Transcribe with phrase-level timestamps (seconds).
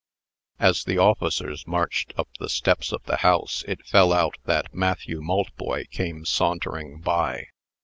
[0.57, 5.21] As the officers marched up the steps of the house, it fell out that Matthew
[5.21, 7.49] Maltboy came sauntering by.